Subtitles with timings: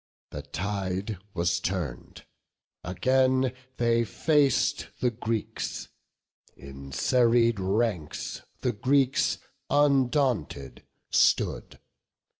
[0.31, 2.25] The tide was turn'd;
[2.83, 5.89] again they fac'd the Greeks:
[6.57, 9.37] In serried ranks the Greeks,
[9.69, 11.77] undaunted, stood.